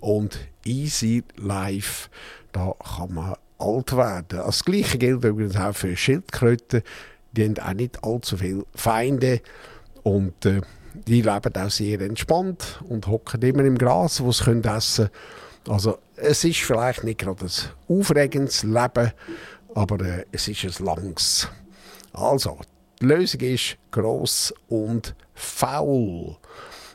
und 0.00 0.38
easy 0.64 1.24
life, 1.36 2.08
da 2.52 2.74
kann 2.96 3.14
man 3.14 3.34
alt 3.58 3.96
werden. 3.96 4.26
Das 4.28 4.64
Gleiche 4.64 4.98
gilt 4.98 5.24
übrigens 5.24 5.56
auch 5.56 5.74
für 5.74 5.96
Schildkröten. 5.96 6.82
Die 7.32 7.44
haben 7.44 7.58
auch 7.58 7.72
nicht 7.74 8.02
allzu 8.02 8.36
viele 8.36 8.64
Feinde 8.74 9.40
und 10.02 10.46
äh, 10.46 10.60
die 10.94 11.22
leben 11.22 11.54
auch 11.56 11.70
sehr 11.70 12.00
entspannt 12.00 12.80
und 12.88 13.06
hocken 13.06 13.42
immer 13.42 13.64
im 13.64 13.78
Gras, 13.78 14.20
wo 14.22 14.32
sie 14.32 14.44
können 14.44 14.64
essen 14.64 15.06
können. 15.06 15.74
Also 15.74 15.98
es 16.16 16.44
ist 16.44 16.60
vielleicht 16.60 17.04
nicht 17.04 17.20
gerade 17.20 17.44
ein 17.46 17.98
aufregendes 17.98 18.62
Leben, 18.62 19.12
aber 19.74 20.04
äh, 20.04 20.24
es 20.32 20.48
ist 20.48 20.64
ein 20.64 20.84
langes. 20.84 21.48
Also, 22.12 22.58
die 23.00 23.06
Lösung 23.06 23.40
ist 23.40 23.76
gross 23.90 24.52
und 24.68 25.14
faul. 25.34 26.36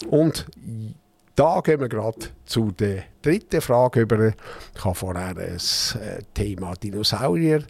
Und 0.10 0.46
da 1.36 1.62
gehen 1.62 1.80
wir 1.80 1.90
gerade 1.90 2.20
zu 2.46 2.72
der 2.72 3.04
dritten 3.22 3.62
Frage 3.62 4.02
über. 4.02 4.34
Ich 4.76 4.86
habe 4.86 4.96
vorher 4.96 5.34
das 5.34 5.96
äh, 5.96 6.22
Thema 6.34 6.74
Dinosaurier 6.76 7.64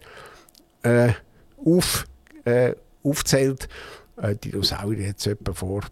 äh, 0.82 1.10
auf, 1.64 2.04
äh, 2.44 2.74
aufzählt. 3.02 3.68
Äh, 4.16 4.36
Dinosaurier 4.36 5.08
hat 5.08 5.18
es 5.18 5.26
etwa 5.26 5.52
vor 5.52 5.82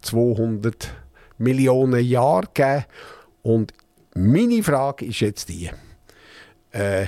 200 0.00 0.94
Millionen 1.38 2.04
Jahren 2.04 2.48
gegeben. 2.54 2.84
Und 3.42 3.72
meine 4.14 4.62
Frage 4.62 5.04
ist 5.06 5.20
jetzt 5.20 5.48
die. 5.48 5.70
Äh, 6.70 7.06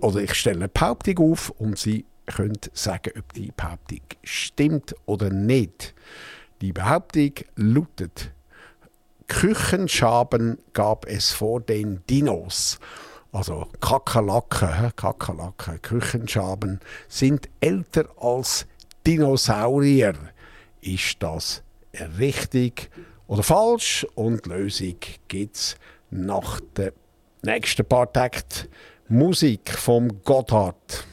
oder 0.00 0.20
ich 0.20 0.34
stelle 0.34 0.56
eine 0.56 0.68
Behauptung 0.68 1.32
auf 1.32 1.50
und 1.50 1.78
Sie 1.78 2.06
können 2.26 2.58
sagen, 2.72 3.12
ob 3.18 3.32
die 3.34 3.52
Behauptung 3.56 4.00
stimmt 4.24 4.94
oder 5.06 5.30
nicht. 5.30 5.94
Die 6.60 6.72
Behauptung 6.72 7.32
lautet, 7.54 8.32
Küchenschaben 9.28 10.58
gab 10.72 11.06
es 11.06 11.32
vor 11.32 11.60
den 11.60 12.04
Dinos. 12.08 12.78
Also 13.32 13.68
Kakerlaken? 13.80 14.92
Kakerlaken, 14.96 15.82
Küchenschaben 15.82 16.80
sind 17.08 17.48
älter 17.60 18.06
als 18.16 18.66
Dinosaurier. 19.06 20.14
Ist 20.80 21.16
das 21.20 21.62
richtig 22.18 22.90
oder 23.28 23.44
falsch? 23.44 24.04
Und 24.16 24.44
die 24.44 24.48
Lösung 24.48 24.96
gibt 25.28 25.54
es 25.54 25.76
nach 26.10 26.60
den 26.76 26.90
nächsten 27.42 27.86
paar 27.86 28.12
Takten 28.12 28.68
Musik 29.08 29.70
vom 29.70 30.24
Gotthard. 30.24 31.06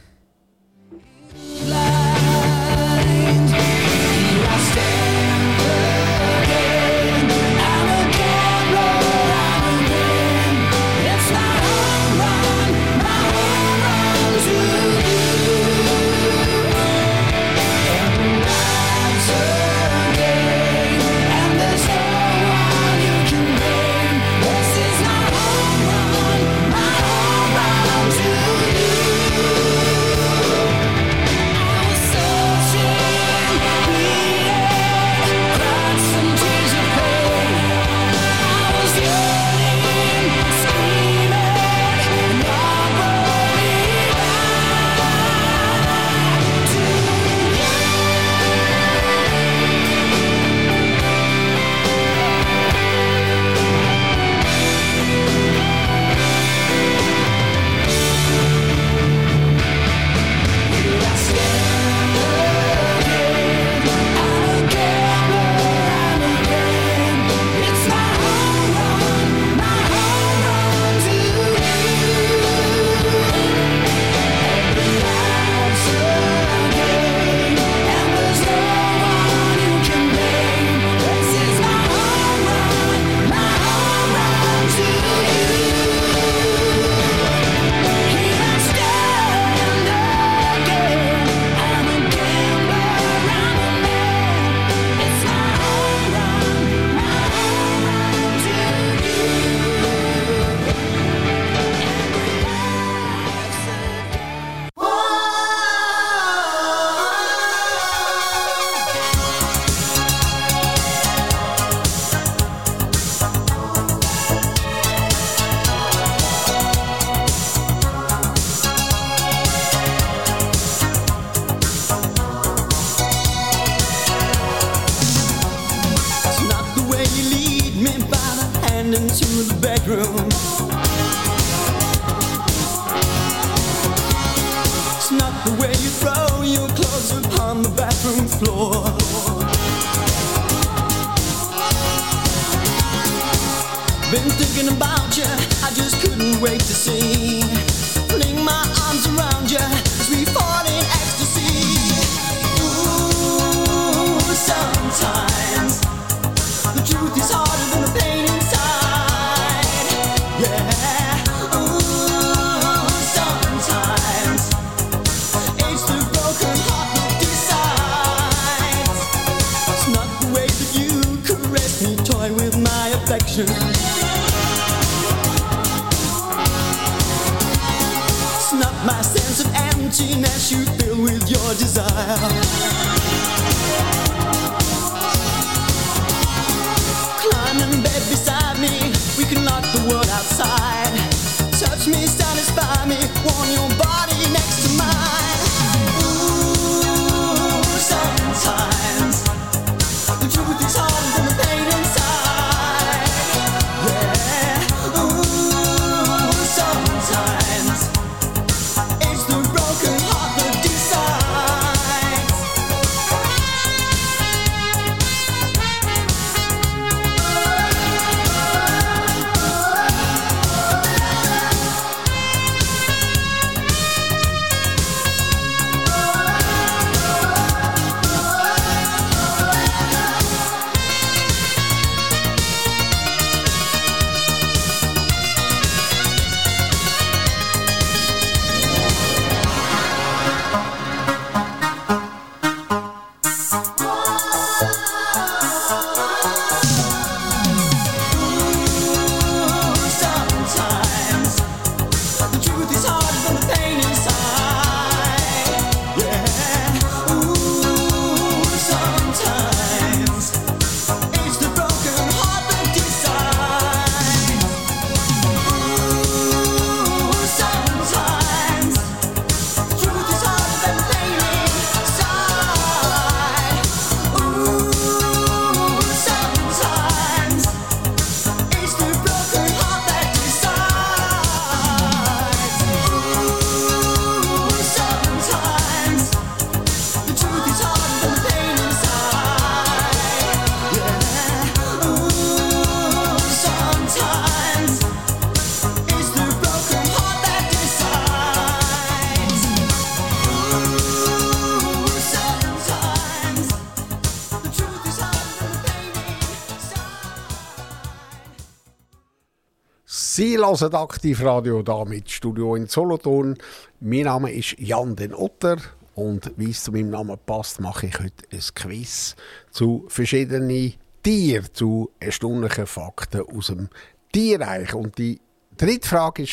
Sie 310.15 310.37
hören 310.37 310.75
Aktivradio 310.75 311.63
da 311.63 311.85
mit 311.85 312.11
Studio 312.11 312.55
in 312.55 312.67
Solothurn. 312.67 313.35
Mein 313.79 314.01
Name 314.01 314.31
ist 314.31 314.59
Jan 314.59 314.95
den 314.95 315.11
Otter 315.11 315.57
und 315.95 316.31
wie 316.37 316.51
es 316.51 316.65
zu 316.65 316.71
meinem 316.71 316.91
Namen 316.91 317.17
passt, 317.25 317.59
mache 317.59 317.87
ich 317.87 317.97
heute 317.97 318.23
ein 318.31 318.39
Quiz 318.53 319.15
zu 319.49 319.85
verschiedenen 319.87 320.75
Tieren, 321.01 321.47
zu 321.51 321.89
erstaunlichen 321.99 322.67
Fakten 322.67 323.21
aus 323.21 323.47
dem 323.47 323.69
Tierreich. 324.11 324.75
Und 324.75 324.99
die 324.99 325.19
dritte 325.57 325.87
Frage 325.87 326.27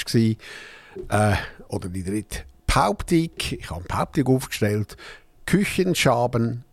war, 1.08 1.32
äh, 1.32 1.36
oder 1.68 1.88
die 1.88 2.04
dritte 2.04 2.40
Behauptung, 2.66 3.30
ich 3.38 3.70
habe 3.70 3.76
eine 3.76 3.88
Behauptung 3.88 4.36
aufgestellt, 4.36 4.98
Küchenschaben 5.46 6.66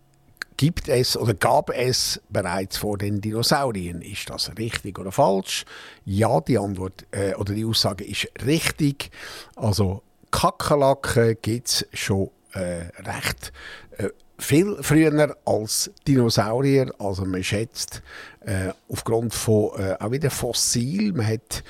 gibt 0.58 0.90
es 0.90 1.16
oder 1.16 1.34
gab 1.36 1.70
es 1.70 2.20
bereits 2.30 2.78
vor 2.78 2.98
den 2.98 3.22
Dinosauriern. 3.22 4.02
Ist 4.02 4.30
das 4.30 4.52
richtig 4.58 5.00
oder 5.00 5.12
falsch? 5.12 5.66
Ja, 6.04 6.42
die 6.42 6.58
Antwort 6.58 7.06
äh, 7.12 7.36
oder 7.36 7.54
die 7.54 7.64
Aussage 7.64 8.04
ist 8.04 8.28
richtig. 8.46 9.12
Also 9.56 10.02
Kakerlaken 10.32 11.38
gibt 11.42 11.68
es 11.68 11.88
schon 11.94 12.32
äh, 12.54 12.86
recht 13.06 13.54
äh, 13.98 14.10
viel 14.40 14.78
früher 14.82 15.36
als 15.46 15.92
Dinosaurier. 16.08 16.92
Also 17.00 17.26
man 17.26 17.44
schätzt 17.44 18.02
äh, 18.42 18.72
aufgrund 18.90 19.34
von 19.34 19.80
äh, 19.80 19.96
auch 20.00 20.12
wieder 20.12 20.32
Fossil, 20.32 21.14
man 21.14 21.28
hat 21.28 21.64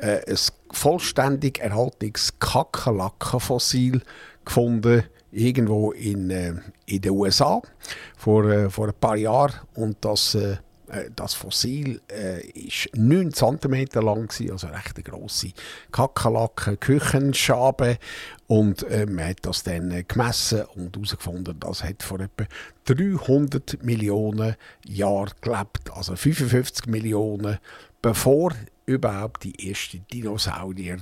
äh, 0.00 0.20
ein 0.30 0.38
vollständig 0.70 1.60
erhaltenes 1.60 2.38
Kakerlakenfossil 2.38 4.02
gefunden 4.44 5.04
irgendwo 5.32 5.92
in, 5.92 6.62
in 6.86 7.00
den 7.00 7.12
USA 7.12 7.60
vor, 8.16 8.44
äh, 8.44 8.70
vor 8.70 8.88
ein 8.88 8.94
paar 9.00 9.16
Jahren. 9.16 9.54
Und 9.74 9.96
das, 10.02 10.34
äh, 10.34 10.56
äh, 10.88 11.10
das 11.14 11.34
Fossil 11.34 12.00
äh, 12.10 12.46
ist 12.48 12.88
9 12.94 13.32
cm 13.32 13.86
lang, 14.02 14.28
gewesen, 14.28 14.50
also 14.52 14.66
recht 14.68 15.04
grosse 15.04 15.52
Kakerlaken, 15.92 16.78
Küchenschabe. 16.78 17.98
Und 18.46 18.82
äh, 18.84 19.06
man 19.06 19.28
hat 19.28 19.38
das 19.42 19.62
dann 19.62 19.90
äh, 19.90 20.04
gemessen 20.04 20.62
und 20.74 20.94
herausgefunden, 20.96 21.58
das 21.58 21.82
hat 21.82 22.02
vor 22.02 22.20
etwa 22.20 22.44
300 22.84 23.82
Millionen 23.82 24.56
Jahren 24.86 25.32
gelebt, 25.40 25.90
also 25.94 26.14
55 26.14 26.86
Millionen 26.86 27.58
bevor 28.02 28.52
überhaupt 28.86 29.44
die 29.44 29.68
ersten 29.70 30.04
Dinosaurier 30.12 30.98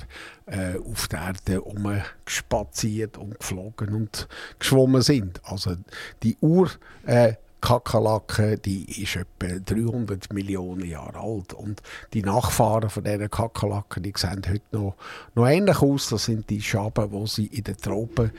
äh, 0.47 0.79
auf 0.79 1.09
der 1.09 1.21
Erde 1.21 1.63
umgespaziert 1.63 3.19
und 3.19 3.39
geflogen 3.39 3.95
und 3.95 4.29
geschwommen 4.59 5.03
sind. 5.03 5.41
Also 5.45 5.77
die 6.23 6.37
Ur 6.41 6.71
äh, 7.07 7.35
Kakerlake, 7.63 8.59
die 8.59 9.03
ist 9.03 9.17
etwa 9.17 9.59
300 9.59 10.33
Millionen 10.33 10.85
Jahre 10.85 11.21
alt 11.21 11.55
und 11.55 11.81
die 12.13 12.23
Nachfahren 12.23 12.91
von 12.91 13.05
dieser 13.05 13.29
Kakerlaken, 13.29 14.03
die 14.03 14.13
sehen 14.17 14.43
heute 14.49 14.65
noch, 14.73 14.97
noch 15.37 15.47
ähnlich 15.47 15.81
aus. 15.81 16.09
Das 16.09 16.25
sind 16.25 16.51
die 16.51 16.61
Schaben, 16.61 17.11
die 17.11 17.27
sie 17.29 17.47
in 17.47 17.65
den 17.65 17.77
Tropen 17.77 18.33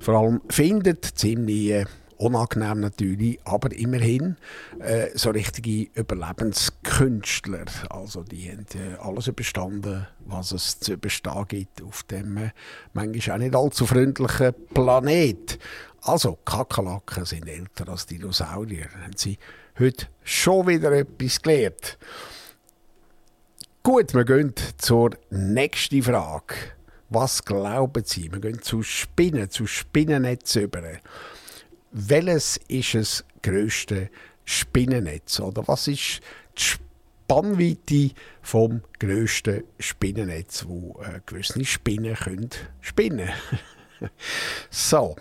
vor 0.00 0.14
allem 0.14 0.40
findet, 0.48 1.04
ziemlich 1.04 1.70
äh, 1.70 1.84
unangenehm 2.20 2.80
natürlich, 2.80 3.40
aber 3.44 3.72
immerhin 3.72 4.36
äh, 4.78 5.08
so 5.14 5.30
richtige 5.30 5.90
Überlebenskünstler. 5.98 7.64
Also 7.88 8.22
die 8.22 8.50
haben 8.50 8.66
äh, 8.74 8.96
alles 9.00 9.26
überstanden, 9.26 10.06
was 10.26 10.52
es 10.52 10.78
zu 10.80 10.92
überstehen 10.92 11.46
gibt 11.48 11.82
auf 11.82 12.02
dem 12.04 12.36
äh, 12.36 12.50
manchmal 12.92 13.36
auch 13.36 13.40
nicht 13.40 13.56
allzu 13.56 13.86
freundlichen 13.86 14.54
Planet. 14.74 15.58
Also 16.02 16.38
Kakerlaken 16.44 17.24
sind 17.24 17.48
älter 17.48 17.88
als 17.88 18.06
Dinosaurier. 18.06 18.88
Haben 19.02 19.16
sie 19.16 19.38
heute 19.78 20.06
schon 20.22 20.66
wieder 20.66 20.92
etwas 20.92 21.40
gelernt. 21.40 21.98
Gut, 23.82 24.12
wir 24.12 24.24
gehen 24.24 24.52
zur 24.76 25.10
nächsten 25.30 26.02
Frage. 26.02 26.54
Was 27.08 27.44
glauben 27.44 28.04
Sie? 28.04 28.30
Wir 28.30 28.40
gehen 28.40 28.62
zu 28.62 28.82
Spinnen, 28.82 29.50
zu 29.50 29.66
Spinnennetzen 29.66 30.62
über. 30.62 30.82
Welches 31.92 32.58
ist 32.68 32.94
das 32.94 33.24
grösste 33.42 34.10
Spinnennetz? 34.44 35.40
Oder 35.40 35.66
was 35.66 35.88
ist 35.88 36.20
die 36.56 36.62
Spannweite 36.62 38.10
vom 38.42 38.82
grössten 38.98 39.64
Spinnennetz, 39.78 40.64
wo 40.66 41.00
äh, 41.02 41.20
gewisse 41.26 41.64
Spinnen 41.64 42.14
können 42.14 42.50
spinnen 42.80 43.30
So, 44.70 45.16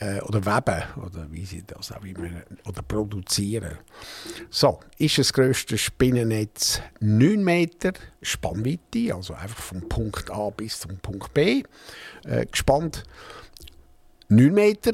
äh, 0.00 0.20
oder 0.22 0.44
weben, 0.44 0.82
oder 1.02 1.26
wie 1.30 1.44
sie 1.44 1.62
das 1.66 1.92
auch 1.92 2.04
immer, 2.04 2.28
oder 2.66 2.82
produzieren. 2.82 3.78
So, 4.50 4.80
ist 4.98 5.18
das 5.18 5.32
grösste 5.32 5.78
Spinnennetz 5.78 6.80
9 7.00 7.42
Meter 7.42 7.92
Spannweite, 8.22 9.14
also 9.14 9.34
einfach 9.34 9.62
vom 9.62 9.88
Punkt 9.88 10.30
A 10.30 10.50
bis 10.50 10.80
zum 10.80 10.98
Punkt 10.98 11.32
B 11.32 11.62
äh, 12.24 12.46
gespannt. 12.46 13.04
9 14.28 14.52
Meter 14.52 14.92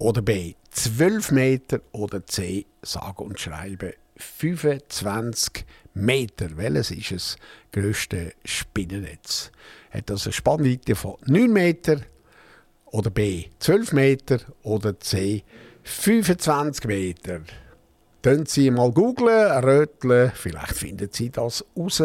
oder 0.00 0.22
B 0.22 0.54
12 0.70 1.30
Meter 1.30 1.80
oder 1.92 2.26
C 2.26 2.66
sage 2.82 3.22
und 3.22 3.38
schreibe 3.38 3.94
25 4.16 5.66
Meter. 5.94 6.56
Welches 6.56 6.90
ist 6.90 7.12
das 7.12 7.36
grösste 7.70 8.32
Spinnennetz? 8.44 9.52
Hat 9.90 10.08
das 10.08 10.26
eine 10.26 10.32
Spannweite 10.32 10.96
von 10.96 11.16
9 11.26 11.52
Meter 11.52 12.00
oder 12.86 13.10
B 13.10 13.44
12 13.58 13.92
Meter 13.92 14.38
oder 14.62 14.98
C 14.98 15.44
25 15.82 16.86
Meter? 16.86 17.40
Können 18.22 18.46
Sie 18.46 18.70
mal 18.70 18.92
googlen, 18.92 19.64
röteln, 19.64 20.32
vielleicht 20.34 20.76
finden 20.76 21.10
Sie 21.12 21.30
das 21.30 21.64
raus. 21.76 22.02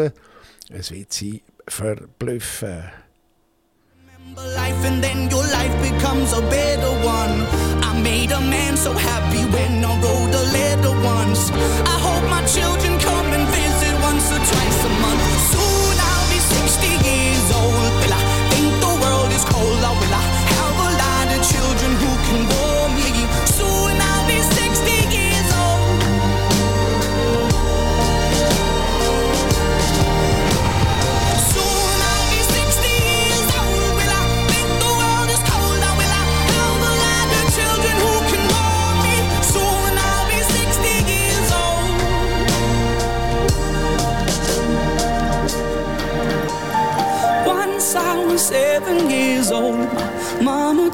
Es 0.68 0.90
wird 0.90 1.12
Sie 1.12 1.42
verblüffen. 1.66 2.84
Life 4.34 4.84
and 4.84 5.02
then 5.02 5.30
your 5.30 5.42
life 5.42 5.74
becomes 5.82 6.32
a 6.32 6.40
better 6.42 6.92
one. 7.04 7.34
I 7.82 8.00
made 8.02 8.32
a 8.32 8.40
man 8.40 8.76
so 8.76 8.92
happy 8.92 9.44
when 9.54 9.84
I 9.84 9.92
wrote 10.02 10.30
the 10.32 10.44
letter 10.52 10.94
once. 11.04 11.50
I 11.94 11.96
hope 12.06 12.24
my 12.30 12.44
children 12.46 12.98
come 13.00 13.26
and 13.36 13.46
visit 13.48 13.94
once 14.02 14.26
or 14.32 14.38
twice 14.38 14.84
a 14.84 14.88
month. 15.00 15.35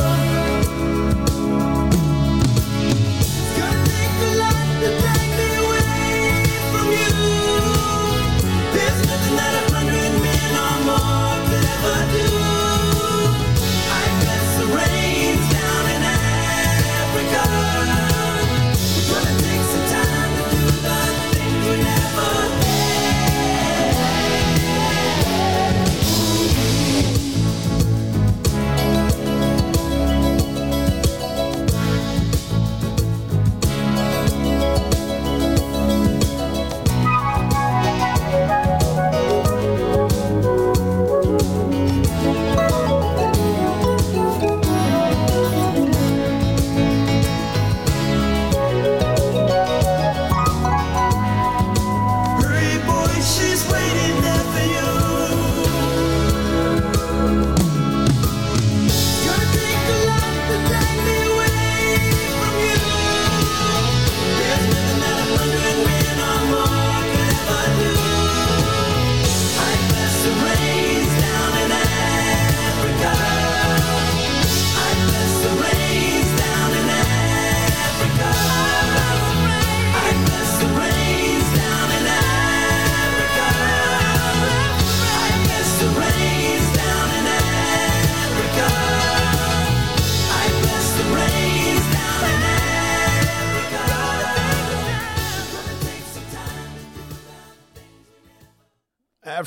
love. 0.00 0.31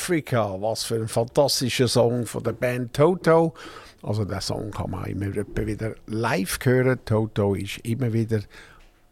Africa, 0.06 0.56
was 0.62 0.84
für 0.84 0.98
ein 0.98 1.08
fantastischer 1.08 1.88
Song 1.88 2.28
von 2.28 2.44
der 2.44 2.52
Band 2.52 2.94
Toto. 2.94 3.56
Also 4.04 4.24
den 4.24 4.40
Song 4.40 4.70
kann 4.70 4.92
man 4.92 5.06
immer 5.06 5.34
wieder 5.34 5.96
live 6.06 6.60
hören. 6.62 7.00
Toto 7.04 7.56
ist 7.56 7.80
immer 7.80 8.14
wieder, 8.14 8.42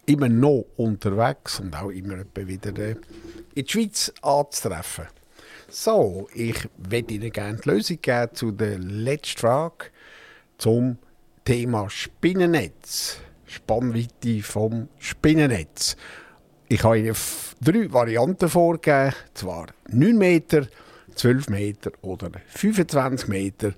immer 0.06 0.30
noch 0.30 0.66
unterwegs 0.78 1.60
und 1.60 1.76
auch 1.76 1.89
immer 1.89 2.24
wieder 2.36 2.78
äh, 2.78 2.96
in 3.56 3.66
die 3.66 3.68
Schweiz 3.68 4.14
anzutreffen. 4.22 5.08
So, 5.68 6.28
ich 6.36 6.70
werde 6.78 7.16
Ihnen 7.16 7.32
gerne 7.32 7.58
die 7.58 7.70
Lösung 7.72 7.98
geben 8.00 8.36
zu 8.36 8.52
der 8.52 8.78
letzten 8.78 9.39
Frage 9.39 9.86
zum 10.60 11.00
Thema 11.44 11.89
Spinnennetz. 11.89 13.18
Spannweite 13.48 14.44
vom 14.44 14.89
Spinnennetz. 15.00 15.98
Ich 16.70 16.84
habe 16.84 16.99
Ihnen 16.99 17.16
drei 17.61 17.91
Varianten 17.91 18.49
vorgegeben, 18.49 19.14
zwar 19.34 19.68
9 19.89 20.18
Meter, 20.18 20.68
12 21.16 21.49
Meter 21.49 21.91
oder 22.01 22.32
25 22.47 23.28
Meter. 23.28 23.74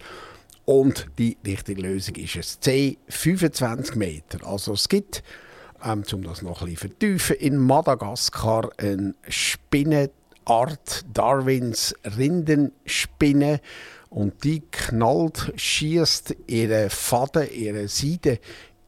Und 0.65 1.07
die 1.17 1.37
richtige 1.45 1.81
Lösung 1.81 2.15
ist 2.15 2.35
es 2.35 2.59
C, 2.59 2.97
25 3.07 3.95
Meter. 3.95 4.45
Also 4.47 4.73
es 4.73 4.89
gibt, 4.89 5.23
ähm, 5.83 6.03
um 6.11 6.23
das 6.23 6.41
noch 6.41 6.61
ein 6.61 6.69
bisschen 6.69 6.89
vertiefen, 6.89 7.35
in 7.37 7.57
Madagaskar 7.57 8.69
eine 8.77 9.13
Spinnenart, 9.27 11.05
Darwins 11.13 11.93
Rindenspinne. 12.17 13.61
Und 14.09 14.43
die 14.43 14.61
knallt, 14.71 15.53
schießt 15.55 16.35
ihre 16.47 16.89
Faden, 16.89 17.51
ihre 17.51 17.87
Seide 17.87 18.39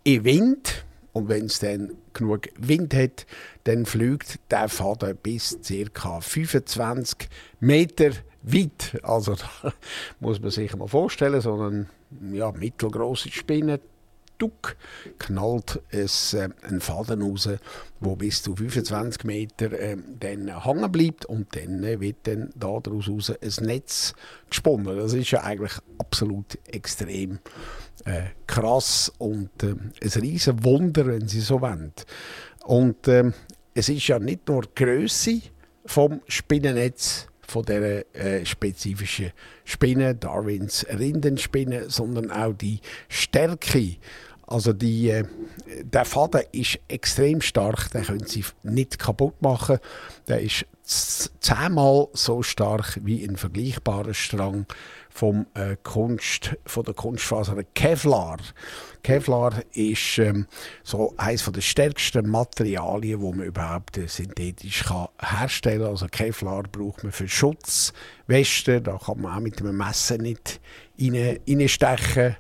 in 0.04 0.24
Wind. 0.24 0.86
Und 1.18 1.30
wenn 1.30 1.46
es 1.46 1.58
dann 1.58 1.96
genug 2.14 2.48
Wind 2.60 2.94
hat, 2.94 3.26
dann 3.64 3.88
fliegt 3.88 4.40
der 4.52 4.70
Faden 4.70 5.18
bis 5.18 5.58
ca. 5.92 6.22
25 6.22 7.28
Meter 7.60 8.12
weit. 8.44 9.00
Also 9.02 9.34
da 9.34 9.74
muss 10.20 10.40
man 10.40 10.52
sich 10.52 10.76
mal 10.76 10.88
vorstellen, 10.88 11.42
so 11.42 11.56
eine 11.56 11.88
ja, 12.32 12.52
mittelgroße 12.52 13.32
Spinne 13.32 13.80
Duck 14.38 14.76
knallt 15.20 15.82
es, 15.90 16.34
äh, 16.34 16.50
ein 16.64 16.80
Faden 16.80 17.22
raus, 17.22 17.50
wo 18.00 18.16
bis 18.16 18.44
zu 18.44 18.56
25 18.56 19.24
Meter 19.24 19.72
äh, 19.74 19.98
dann 20.20 20.64
hängen 20.64 20.92
bleibt 20.92 21.26
und 21.26 21.56
dann 21.56 21.84
äh, 21.84 22.00
wird 22.00 22.18
dann 22.24 22.52
da 22.56 22.80
daraus 22.80 23.10
raus 23.10 23.32
ein 23.32 23.66
Netz 23.66 24.14
gesponnen. 24.50 24.98
Das 24.98 25.14
ist 25.14 25.32
ja 25.32 25.44
eigentlich 25.44 25.74
absolut 25.98 26.58
extrem 26.68 27.40
äh, 28.06 28.24
krass 28.46 29.12
und 29.18 29.64
äh, 29.64 29.76
ein 30.02 30.22
riesen 30.22 30.64
Wunder, 30.64 31.06
wenn 31.08 31.28
Sie 31.28 31.42
so 31.42 31.62
wollen. 31.62 31.94
Und 32.66 33.08
ähm, 33.08 33.34
es 33.74 33.90
ist 33.90 34.08
ja 34.08 34.20
nicht 34.20 34.48
nur 34.48 34.64
die 34.64 34.84
Grösse 34.84 35.42
vom 35.86 36.22
Spinnennetz 36.28 37.28
von 37.48 37.64
der 37.64 38.06
äh, 38.16 38.46
spezifischen 38.46 39.32
Spinne, 39.64 40.16
Darwins 40.16 40.86
Rindenspinne, 40.90 41.90
sondern 41.90 42.30
auch 42.30 42.54
die 42.54 42.80
Stärke. 43.08 43.96
Also 44.46 44.74
die, 44.74 45.10
äh, 45.10 45.24
der 45.84 46.06
Faden 46.06 46.44
ist 46.52 46.80
extrem 46.88 47.42
stark, 47.42 47.92
den 47.92 48.04
können 48.04 48.26
Sie 48.26 48.46
nicht 48.64 49.00
kaputt 49.00 49.42
machen. 49.42 49.80
Der 50.28 50.42
ist 50.42 50.66
zehnmal 51.40 52.08
so 52.14 52.44
stark 52.44 53.00
wie 53.04 53.28
ein 53.28 53.36
vergleichbarer 53.36 54.14
Strang 54.14 54.66
vom 55.18 55.48
äh, 55.56 55.76
Kunst, 55.82 56.56
von 56.68 56.84
der 56.84 56.94
Kunstfaser 56.94 57.64
Kevlar. 57.74 58.38
Kevlar 59.02 59.64
ist 59.74 60.20
ähm, 60.20 60.46
so 60.84 61.16
eines 61.18 61.52
der 61.52 61.62
stärksten 61.62 62.30
Materialien, 62.30 63.22
wo 63.22 63.34
man 63.34 63.48
überhaupt 63.48 63.98
äh, 63.98 64.06
synthetisch 64.08 64.84
kann 64.84 65.08
herstellen 65.20 65.82
kann. 65.82 65.90
Also 65.90 66.06
Kevlar 66.06 66.64
braucht 66.64 67.02
man 67.02 67.12
für 67.12 67.28
Schutzwesten, 67.28 68.84
da 68.84 69.00
kann 69.04 69.22
man 69.22 69.36
auch 69.36 69.40
mit 69.40 69.60
einem 69.60 69.76
Messer 69.76 70.20
nicht 70.20 70.60
rein, 71.02 71.40
reinstechen. 71.48 72.36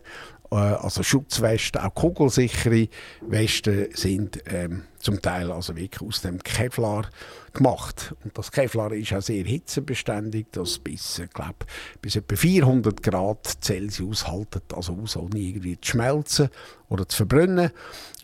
Äh, 0.51 0.55
Also 0.55 1.03
Schutzwesten, 1.03 1.81
auch 1.81 1.93
kugelsichere 1.93 2.87
Westen 3.21 3.89
sind 3.93 4.41
ähm, 4.47 4.83
zum 4.99 5.21
Teil 5.21 5.51
also 5.51 5.75
wirklich 5.75 6.01
aus 6.01 6.21
dem 6.21 6.41
Kevlar 6.41 7.09
gemacht. 7.53 8.13
Und 8.23 8.37
das 8.37 8.51
Kevlar 8.51 8.91
ist 8.91 9.13
auch 9.13 9.21
sehr 9.21 9.43
hitzebeständig, 9.43 10.47
das 10.51 10.79
bis, 10.79 11.19
äh, 11.19 11.27
glaub, 11.33 11.65
bis 12.01 12.15
etwa 12.15 12.35
400 12.35 13.03
Grad 13.03 13.57
Celsius 13.61 14.27
haltet, 14.27 14.73
also 14.73 14.97
aus, 15.01 15.17
ohne 15.17 15.39
irgendwie 15.39 15.79
zu 15.79 15.91
schmelzen 15.91 16.49
oder 16.89 17.07
zu 17.07 17.17
verbrennen. 17.17 17.71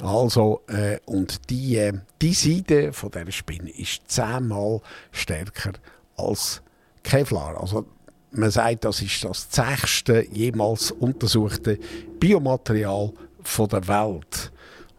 Also, 0.01 0.61
äh, 0.67 0.99
und 1.05 1.49
die, 1.49 1.77
äh, 1.77 1.93
die 2.21 2.33
Seite 2.33 2.93
von 2.93 3.11
dieser 3.11 3.31
Spinne 3.31 3.69
ist 3.69 4.03
zehnmal 4.07 4.81
stärker 5.11 5.73
als 6.17 6.61
Kevlar. 7.03 7.59
Also 7.59 7.85
man 8.35 8.51
sagt, 8.51 8.85
das 8.85 9.01
ist 9.01 9.23
das 9.23 9.49
zächste 9.49 10.25
jemals 10.31 10.91
untersuchte 10.91 11.79
Biomaterial 12.19 13.11
der 13.57 13.87
Welt. 13.87 14.51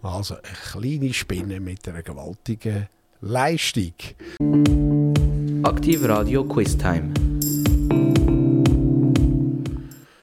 Also 0.02 0.34
eine 0.34 0.42
kleine 0.72 1.14
Spinne 1.14 1.60
mit 1.60 1.88
einer 1.88 2.02
gewaltigen 2.02 2.88
Leistung. 3.20 3.94
Aktiv 5.62 6.06
Radio 6.06 6.44
Quiz 6.44 6.76
Time. 6.76 7.33